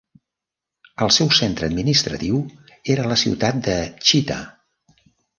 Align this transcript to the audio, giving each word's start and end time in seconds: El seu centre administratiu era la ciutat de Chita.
El 1.05 1.11
seu 1.17 1.27
centre 1.39 1.67
administratiu 1.71 2.39
era 2.93 3.05
la 3.11 3.17
ciutat 3.25 3.59
de 3.69 3.75
Chita. 4.09 4.39